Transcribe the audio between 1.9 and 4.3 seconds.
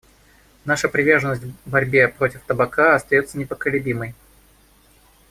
против табака остается непоколебимой.